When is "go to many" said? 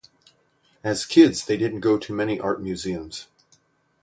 1.81-2.39